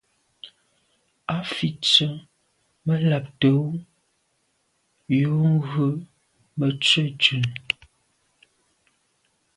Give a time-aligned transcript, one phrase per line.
[1.33, 2.07] A fi tsə.
[2.85, 3.81] Mə lὰbtə̌ Wʉ̌
[5.23, 5.35] yò
[5.69, 5.87] ghò
[6.57, 7.43] Mə tswə ntʉ̀n.